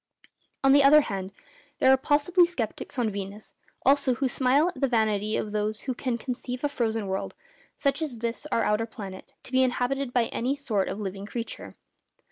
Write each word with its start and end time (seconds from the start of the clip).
On 0.63 0.71
the 0.71 0.83
other 0.83 1.01
hand, 1.01 1.31
there 1.77 1.91
are 1.91 1.95
possibly 1.95 2.47
sceptics 2.47 2.97
on 2.97 3.11
Venus 3.11 3.53
also 3.85 4.15
who 4.15 4.27
smile 4.27 4.69
at 4.69 4.81
the 4.81 4.87
vanity 4.87 5.37
of 5.37 5.51
those 5.51 5.81
who 5.81 5.93
can 5.93 6.17
conceive 6.17 6.63
a 6.63 6.69
frozen 6.69 7.05
world, 7.05 7.35
such 7.77 8.01
as 8.01 8.17
this 8.17 8.47
our 8.51 8.63
outer 8.63 8.87
planet, 8.87 9.33
to 9.43 9.51
be 9.51 9.61
inhabited 9.61 10.11
by 10.11 10.25
any 10.29 10.55
sort 10.55 10.87
of 10.87 10.99
living 10.99 11.27
creature. 11.27 11.75